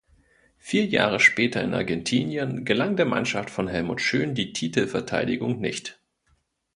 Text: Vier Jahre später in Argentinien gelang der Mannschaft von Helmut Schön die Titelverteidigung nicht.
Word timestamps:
Vier 0.57 0.87
Jahre 0.87 1.19
später 1.19 1.61
in 1.61 1.75
Argentinien 1.75 2.65
gelang 2.65 2.95
der 2.95 3.05
Mannschaft 3.05 3.51
von 3.51 3.67
Helmut 3.67 4.01
Schön 4.01 4.33
die 4.33 4.51
Titelverteidigung 4.51 5.59
nicht. 5.59 6.01